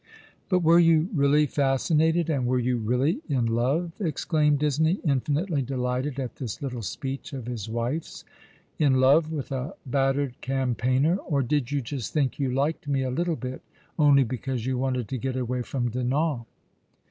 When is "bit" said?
13.35-13.61